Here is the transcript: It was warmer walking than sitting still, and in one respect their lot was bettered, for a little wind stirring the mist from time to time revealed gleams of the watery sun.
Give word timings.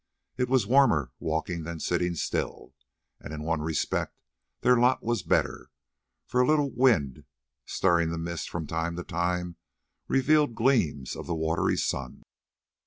It 0.35 0.49
was 0.49 0.65
warmer 0.65 1.11
walking 1.19 1.61
than 1.61 1.79
sitting 1.79 2.15
still, 2.15 2.73
and 3.19 3.31
in 3.31 3.43
one 3.43 3.61
respect 3.61 4.17
their 4.61 4.75
lot 4.75 5.03
was 5.03 5.21
bettered, 5.21 5.67
for 6.25 6.41
a 6.41 6.47
little 6.47 6.71
wind 6.71 7.25
stirring 7.67 8.09
the 8.09 8.17
mist 8.17 8.49
from 8.49 8.65
time 8.65 8.95
to 8.95 9.03
time 9.03 9.57
revealed 10.07 10.55
gleams 10.55 11.15
of 11.15 11.27
the 11.27 11.35
watery 11.35 11.77
sun. 11.77 12.23